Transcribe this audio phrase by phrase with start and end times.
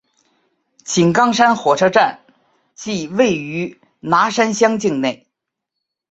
[0.97, 2.21] 井冈山火车站
[2.73, 5.27] 即位于拿山乡境内。